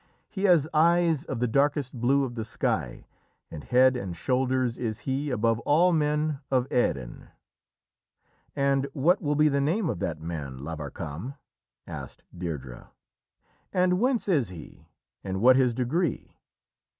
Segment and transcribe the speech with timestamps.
[0.29, 3.05] He has eyes of the darkest blue of the sky,
[3.51, 7.27] and head and shoulders is he above all the men of Erin."
[8.55, 11.35] "And what will be the name of that man, Lavarcam?"
[11.85, 12.87] asked Deirdrê.
[13.71, 14.87] "And whence is he,
[15.23, 16.35] and what his degree?"